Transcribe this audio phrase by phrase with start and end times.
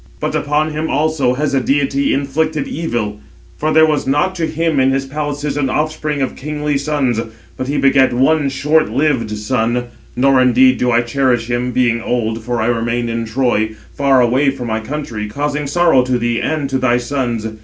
[0.19, 3.19] 797 But upon him also has a deity inflicted evil,
[3.57, 7.19] for there was not to him in his palaces an offspring of kingly sons;
[7.55, 9.83] but he begat one short lived son;
[10.15, 14.49] nor indeed do I cherish him, being old, for I remain in Troy, far away
[14.49, 17.45] from my country, causing sorrow to thee and to thy sons.